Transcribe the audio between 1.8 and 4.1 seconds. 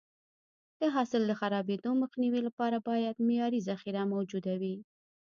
مخنیوي لپاره باید معیاري ذخیره